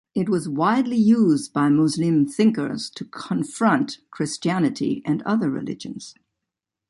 [0.15, 6.15] It was widely used by Muslim thinkers to confrontation Christianity and other religions.